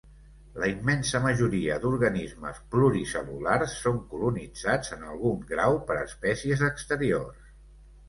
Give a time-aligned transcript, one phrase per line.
[0.61, 7.51] La immensa majoria d'organismes pluricel·lulars són colonitzats en algun grau per espècies exteriors.